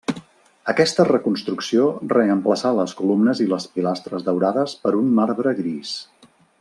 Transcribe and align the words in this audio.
Aquesta 0.71 1.03
reconstrucció 1.09 1.83
reemplaçà 2.13 2.71
les 2.79 2.95
columnes 3.01 3.43
i 3.45 3.47
les 3.53 3.69
pilastres 3.77 4.27
daurades 4.31 4.75
per 4.87 4.95
un 5.03 5.13
marbre 5.21 5.55
gris. 5.61 5.93